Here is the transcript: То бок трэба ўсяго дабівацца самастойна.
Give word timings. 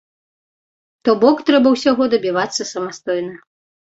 То 1.09 1.13
бок 1.23 1.37
трэба 1.49 1.73
ўсяго 1.75 2.03
дабівацца 2.13 2.69
самастойна. 2.73 3.33